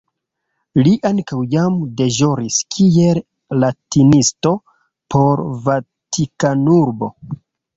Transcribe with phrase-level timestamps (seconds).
[0.85, 3.21] Li ankaŭ jam deĵoris kiel
[3.65, 4.55] latinisto
[5.17, 7.13] por Vatikanurbo.